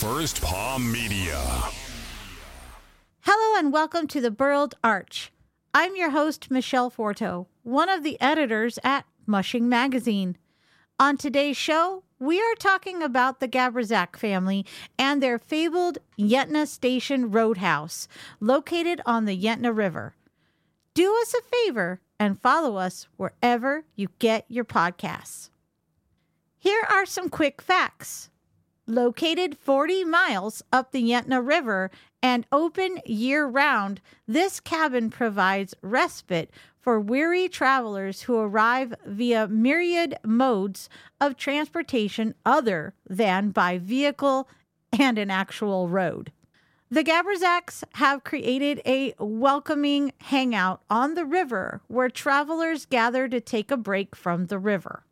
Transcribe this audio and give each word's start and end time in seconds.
First 0.00 0.40
Paw 0.40 0.78
Media. 0.78 1.38
Hello 3.20 3.58
and 3.58 3.70
welcome 3.70 4.06
to 4.06 4.18
the 4.22 4.30
Burled 4.30 4.74
Arch. 4.82 5.30
I'm 5.74 5.94
your 5.94 6.08
host, 6.08 6.50
Michele 6.50 6.90
Forto, 6.90 7.48
one 7.64 7.90
of 7.90 8.02
the 8.02 8.18
editors 8.18 8.78
at 8.82 9.04
Mushing 9.26 9.68
Magazine. 9.68 10.38
On 10.98 11.18
today's 11.18 11.58
show, 11.58 12.02
we 12.18 12.40
are 12.40 12.54
talking 12.54 13.02
about 13.02 13.40
the 13.40 13.48
Gabryszak 13.48 14.16
family 14.16 14.64
and 14.98 15.22
their 15.22 15.38
fabled 15.38 15.98
Yentna 16.18 16.66
Station 16.66 17.30
Roadhouse, 17.30 18.08
located 18.40 19.02
on 19.04 19.26
the 19.26 19.38
Yentna 19.38 19.76
River. 19.76 20.14
Do 20.94 21.14
us 21.20 21.34
a 21.34 21.42
favor 21.42 22.00
and 22.18 22.40
follow 22.40 22.76
us 22.76 23.06
wherever 23.18 23.84
you 23.96 24.08
get 24.18 24.46
your 24.48 24.64
podcasts. 24.64 25.50
Here 26.58 26.86
are 26.90 27.04
some 27.04 27.28
quick 27.28 27.60
facts. 27.60 28.30
Located 28.90 29.56
40 29.56 30.04
miles 30.04 30.64
up 30.72 30.90
the 30.90 31.00
Yentna 31.00 31.46
River 31.46 31.92
and 32.20 32.44
open 32.50 32.98
year 33.06 33.46
round, 33.46 34.00
this 34.26 34.58
cabin 34.58 35.10
provides 35.10 35.76
respite 35.80 36.50
for 36.80 36.98
weary 36.98 37.48
travelers 37.48 38.22
who 38.22 38.36
arrive 38.36 38.92
via 39.06 39.46
myriad 39.46 40.18
modes 40.24 40.88
of 41.20 41.36
transportation 41.36 42.34
other 42.44 42.92
than 43.08 43.50
by 43.50 43.78
vehicle 43.78 44.48
and 44.98 45.18
an 45.18 45.30
actual 45.30 45.88
road. 45.88 46.32
The 46.90 47.04
Gabryszaks 47.04 47.84
have 47.94 48.24
created 48.24 48.82
a 48.84 49.14
welcoming 49.20 50.12
hangout 50.22 50.82
on 50.90 51.14
the 51.14 51.24
river 51.24 51.80
where 51.86 52.10
travelers 52.10 52.86
gather 52.86 53.28
to 53.28 53.40
take 53.40 53.70
a 53.70 53.76
break 53.76 54.16
from 54.16 54.46
the 54.46 54.58
river. 54.58 55.04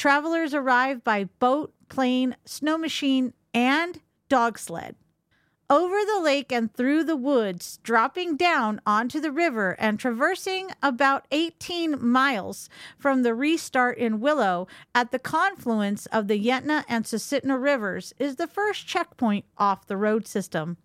Travelers 0.00 0.54
arrive 0.54 1.04
by 1.04 1.24
boat, 1.24 1.74
plane, 1.90 2.34
snow 2.46 2.78
machine, 2.78 3.34
and 3.52 4.00
dog 4.30 4.58
sled. 4.58 4.96
Over 5.68 5.94
the 6.06 6.22
lake 6.22 6.50
and 6.50 6.72
through 6.72 7.04
the 7.04 7.16
woods, 7.16 7.78
dropping 7.82 8.38
down 8.38 8.80
onto 8.86 9.20
the 9.20 9.30
river 9.30 9.76
and 9.78 10.00
traversing 10.00 10.70
about 10.82 11.26
18 11.32 12.02
miles 12.02 12.70
from 12.96 13.24
the 13.24 13.34
restart 13.34 13.98
in 13.98 14.20
Willow 14.20 14.66
at 14.94 15.10
the 15.10 15.18
confluence 15.18 16.06
of 16.06 16.28
the 16.28 16.42
Yentna 16.42 16.82
and 16.88 17.04
Susitna 17.04 17.62
rivers 17.62 18.14
is 18.18 18.36
the 18.36 18.46
first 18.46 18.86
checkpoint 18.86 19.44
off 19.58 19.86
the 19.86 19.98
road 19.98 20.26
system. 20.26 20.78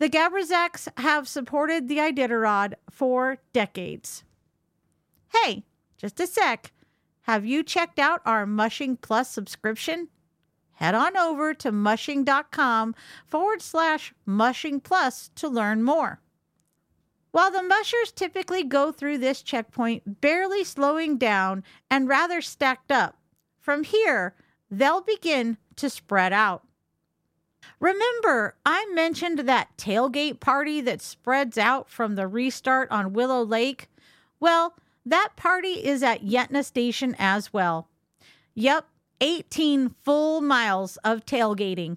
The 0.00 0.10
Gabryszaks 0.10 0.88
have 0.98 1.28
supported 1.28 1.86
the 1.86 1.98
Iditarod 1.98 2.74
for 2.90 3.38
decades. 3.52 4.24
Hey, 5.32 5.62
just 5.96 6.18
a 6.18 6.26
sec. 6.26 6.72
Have 7.26 7.44
you 7.44 7.64
checked 7.64 7.98
out 7.98 8.22
our 8.24 8.46
Mushing 8.46 8.96
Plus 8.96 9.28
subscription? 9.28 10.06
Head 10.74 10.94
on 10.94 11.16
over 11.16 11.54
to 11.54 11.72
mushing.com 11.72 12.94
forward 13.26 13.60
slash 13.60 14.14
mushing 14.24 14.78
plus 14.78 15.32
to 15.34 15.48
learn 15.48 15.82
more. 15.82 16.20
While 17.32 17.50
the 17.50 17.64
mushers 17.64 18.12
typically 18.12 18.62
go 18.62 18.92
through 18.92 19.18
this 19.18 19.42
checkpoint 19.42 20.20
barely 20.20 20.62
slowing 20.62 21.18
down 21.18 21.64
and 21.90 22.06
rather 22.08 22.40
stacked 22.40 22.92
up, 22.92 23.18
from 23.58 23.82
here 23.82 24.36
they'll 24.70 25.00
begin 25.00 25.56
to 25.74 25.90
spread 25.90 26.32
out. 26.32 26.62
Remember, 27.80 28.54
I 28.64 28.86
mentioned 28.94 29.40
that 29.40 29.76
tailgate 29.76 30.38
party 30.38 30.80
that 30.82 31.02
spreads 31.02 31.58
out 31.58 31.90
from 31.90 32.14
the 32.14 32.28
restart 32.28 32.88
on 32.92 33.14
Willow 33.14 33.44
Lake? 33.44 33.88
Well, 34.38 34.76
that 35.06 35.30
party 35.36 35.86
is 35.86 36.02
at 36.02 36.24
Yentna 36.24 36.64
Station 36.64 37.14
as 37.18 37.52
well. 37.52 37.88
Yep, 38.54 38.86
18 39.20 39.94
full 40.04 40.40
miles 40.40 40.98
of 40.98 41.24
tailgating. 41.24 41.96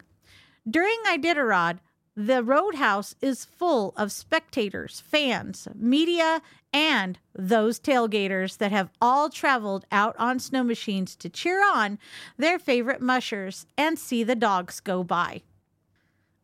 During 0.69 0.97
Iditarod, 1.07 1.79
the 2.15 2.43
roadhouse 2.43 3.15
is 3.21 3.45
full 3.45 3.93
of 3.95 4.11
spectators, 4.11 5.01
fans, 5.07 5.67
media, 5.73 6.41
and 6.71 7.17
those 7.33 7.79
tailgaters 7.79 8.57
that 8.57 8.71
have 8.71 8.91
all 9.01 9.29
traveled 9.29 9.85
out 9.91 10.15
on 10.19 10.37
snow 10.37 10.63
machines 10.63 11.15
to 11.15 11.29
cheer 11.29 11.63
on 11.63 11.97
their 12.37 12.59
favorite 12.59 13.01
mushers 13.01 13.65
and 13.77 13.97
see 13.97 14.23
the 14.23 14.35
dogs 14.35 14.79
go 14.79 15.03
by. 15.03 15.41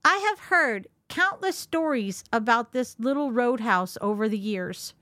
I 0.04 0.18
have 0.30 0.48
heard 0.48 0.88
countless 1.10 1.58
stories 1.58 2.24
about 2.32 2.72
this 2.72 2.96
little 2.98 3.32
roadhouse 3.32 3.98
over 4.02 4.28
the 4.28 4.40
years. 4.40 4.94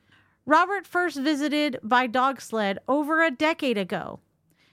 Robert 0.45 0.85
first 0.85 1.17
visited 1.17 1.79
by 1.81 2.05
dog 2.05 2.41
sled 2.41 2.77
over 2.87 3.23
a 3.23 3.31
decade 3.31 3.77
ago. 3.77 4.19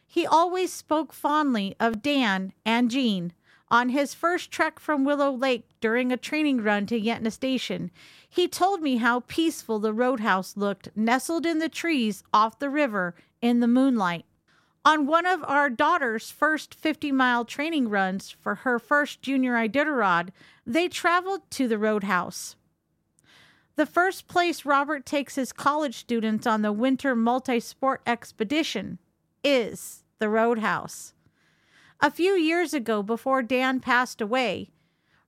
He 0.04 0.26
always 0.26 0.72
spoke 0.72 1.12
fondly 1.12 1.76
of 1.78 2.02
Dan 2.02 2.52
and 2.64 2.90
Jean. 2.90 3.32
On 3.68 3.90
his 3.90 4.12
first 4.12 4.50
trek 4.50 4.80
from 4.80 5.04
Willow 5.04 5.30
Lake 5.30 5.68
during 5.80 6.10
a 6.10 6.16
training 6.16 6.60
run 6.60 6.86
to 6.86 7.00
Yentna 7.00 7.30
Station, 7.30 7.92
he 8.28 8.48
told 8.48 8.82
me 8.82 8.96
how 8.96 9.20
peaceful 9.20 9.78
the 9.78 9.92
roadhouse 9.92 10.56
looked 10.56 10.88
nestled 10.96 11.46
in 11.46 11.60
the 11.60 11.68
trees 11.68 12.24
off 12.34 12.58
the 12.58 12.68
river 12.68 13.14
in 13.40 13.60
the 13.60 13.68
moonlight. 13.68 14.24
On 14.84 15.06
one 15.06 15.24
of 15.24 15.44
our 15.44 15.70
daughter's 15.70 16.32
first 16.32 16.74
50 16.74 17.12
mile 17.12 17.44
training 17.44 17.88
runs 17.88 18.28
for 18.28 18.56
her 18.56 18.80
first 18.80 19.22
junior 19.22 19.52
Iditarod, 19.52 20.30
they 20.66 20.88
traveled 20.88 21.48
to 21.52 21.68
the 21.68 21.78
roadhouse. 21.78 22.56
The 23.76 23.86
first 23.86 24.28
place 24.28 24.64
Robert 24.64 25.06
takes 25.06 25.36
his 25.36 25.52
college 25.52 25.96
students 25.96 26.46
on 26.46 26.62
the 26.62 26.72
winter 26.72 27.14
multi 27.16 27.60
sport 27.60 28.02
expedition 28.06 28.98
is 29.42 30.04
the 30.18 30.28
Roadhouse. 30.28 31.14
A 32.00 32.10
few 32.10 32.32
years 32.32 32.74
ago, 32.74 33.02
before 33.02 33.42
Dan 33.42 33.80
passed 33.80 34.20
away, 34.20 34.70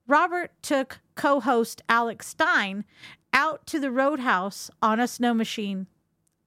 Robert 0.07 0.51
took 0.61 0.99
co 1.15 1.39
host 1.39 1.81
Alex 1.87 2.27
Stein 2.27 2.83
out 3.31 3.65
to 3.67 3.79
the 3.79 3.91
Roadhouse 3.91 4.69
on 4.81 4.99
a 4.99 5.07
snow 5.07 5.33
machine. 5.33 5.87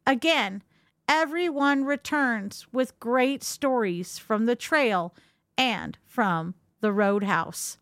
Again, 0.06 0.62
everyone 1.08 1.84
returns 1.84 2.66
with 2.72 2.98
great 3.00 3.42
stories 3.42 4.18
from 4.18 4.46
the 4.46 4.56
trail 4.56 5.14
and 5.58 5.98
from 6.04 6.54
the 6.80 6.92
Roadhouse. 6.92 7.78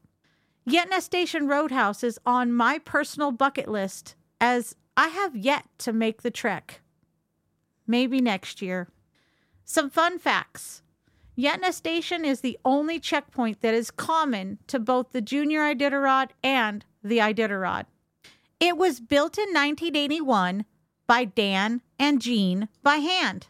Yentna 0.68 1.02
Station 1.02 1.46
Roadhouse 1.46 2.02
is 2.02 2.18
on 2.24 2.50
my 2.50 2.78
personal 2.78 3.30
bucket 3.32 3.68
list 3.68 4.14
as 4.40 4.74
I 4.96 5.08
have 5.08 5.36
yet 5.36 5.66
to 5.78 5.92
make 5.92 6.22
the 6.22 6.30
trek. 6.30 6.80
Maybe 7.86 8.20
next 8.20 8.62
year. 8.62 8.88
Some 9.64 9.90
fun 9.90 10.18
facts. 10.18 10.82
Yentna 11.36 11.72
Station 11.72 12.24
is 12.24 12.40
the 12.40 12.58
only 12.64 12.98
checkpoint 12.98 13.60
that 13.60 13.74
is 13.74 13.90
common 13.90 14.58
to 14.68 14.78
both 14.78 15.12
the 15.12 15.20
Junior 15.20 15.60
Iditarod 15.60 16.30
and 16.42 16.84
the 17.02 17.18
Iditarod. 17.18 17.84
It 18.58 18.78
was 18.78 19.00
built 19.00 19.36
in 19.36 19.48
1981 19.48 20.64
by 21.06 21.26
Dan 21.26 21.82
and 21.98 22.22
Jean 22.22 22.68
by 22.82 22.96
hand. 22.96 23.48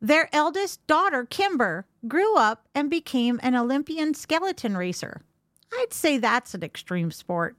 Their 0.00 0.30
eldest 0.32 0.86
daughter, 0.86 1.26
Kimber, 1.26 1.86
grew 2.08 2.36
up 2.36 2.68
and 2.74 2.88
became 2.88 3.38
an 3.42 3.54
Olympian 3.54 4.14
skeleton 4.14 4.76
racer. 4.76 5.20
I'd 5.78 5.92
say 5.92 6.18
that's 6.18 6.54
an 6.54 6.62
extreme 6.62 7.10
sport. 7.10 7.56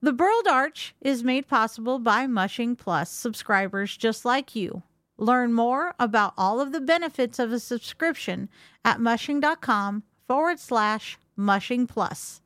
The 0.00 0.12
Burled 0.12 0.46
Arch 0.46 0.94
is 1.00 1.24
made 1.24 1.48
possible 1.48 1.98
by 1.98 2.26
Mushing 2.26 2.76
Plus 2.76 3.10
subscribers 3.10 3.96
just 3.96 4.24
like 4.24 4.54
you. 4.54 4.82
Learn 5.16 5.52
more 5.52 5.94
about 5.98 6.34
all 6.36 6.60
of 6.60 6.72
the 6.72 6.80
benefits 6.80 7.38
of 7.38 7.52
a 7.52 7.60
subscription 7.60 8.48
at 8.84 9.00
mushing.com 9.00 10.02
forward 10.26 10.58
slash 10.58 11.18
mushing 11.36 11.86
plus. 11.86 12.40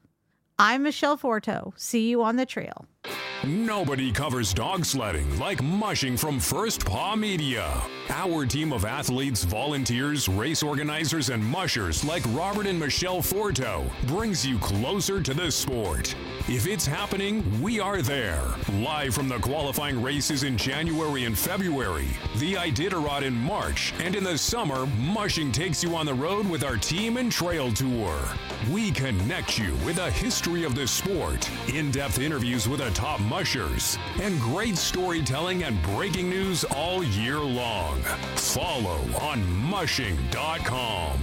I'm 0.58 0.82
Michele 0.82 1.16
Forto. 1.16 1.72
See 1.76 2.08
you 2.08 2.22
on 2.22 2.36
the 2.36 2.46
trail. 2.46 2.86
Nobody 3.44 4.10
covers 4.10 4.52
dog 4.52 4.84
sledding 4.84 5.38
like 5.38 5.62
mushing 5.62 6.16
from 6.16 6.40
First 6.40 6.84
Paw 6.84 7.14
Media. 7.14 7.80
Our 8.10 8.46
team 8.46 8.72
of 8.72 8.84
athletes, 8.84 9.44
volunteers, 9.44 10.28
race 10.28 10.60
organizers, 10.62 11.28
and 11.28 11.44
mushers 11.44 12.04
like 12.04 12.24
Robert 12.30 12.66
and 12.66 12.80
Michelle 12.80 13.18
Forto 13.18 13.88
brings 14.08 14.44
you 14.44 14.58
closer 14.58 15.22
to 15.22 15.34
the 15.34 15.52
sport. 15.52 16.16
If 16.48 16.66
it's 16.66 16.86
happening, 16.86 17.44
we 17.60 17.78
are 17.78 18.02
there. 18.02 18.42
Live 18.72 19.14
from 19.14 19.28
the 19.28 19.38
qualifying 19.38 20.02
races 20.02 20.42
in 20.42 20.56
January 20.56 21.24
and 21.24 21.38
February, 21.38 22.08
the 22.38 22.54
Iditarod 22.54 23.22
in 23.22 23.34
March, 23.34 23.92
and 24.00 24.16
in 24.16 24.24
the 24.24 24.38
summer, 24.38 24.86
mushing 24.98 25.52
takes 25.52 25.84
you 25.84 25.94
on 25.94 26.06
the 26.06 26.14
road 26.14 26.48
with 26.48 26.64
our 26.64 26.76
team 26.76 27.18
and 27.18 27.30
trail 27.30 27.70
tour. 27.70 28.18
We 28.72 28.90
connect 28.90 29.58
you 29.58 29.74
with 29.84 29.98
a 29.98 30.10
history 30.10 30.64
of 30.64 30.74
the 30.74 30.86
sport, 30.86 31.48
in 31.68 31.90
depth 31.90 32.18
interviews 32.18 32.66
with 32.66 32.80
the 32.80 32.90
top 32.90 33.20
mushers, 33.28 33.98
and 34.20 34.40
great 34.40 34.76
storytelling 34.76 35.64
and 35.64 35.80
breaking 35.82 36.30
news 36.30 36.64
all 36.64 37.04
year 37.04 37.38
long. 37.38 38.00
Follow 38.36 39.00
on 39.20 39.44
mushing.com. 39.46 41.18